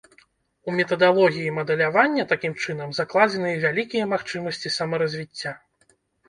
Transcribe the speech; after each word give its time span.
У 0.69 0.73
метадалогіі 0.77 1.51
мадэлявання, 1.57 2.23
такім 2.31 2.53
чынам, 2.63 2.95
закладзеныя 3.01 3.61
вялікія 3.65 4.09
магчымасці 4.15 4.73
самаразвіцця. 4.79 5.55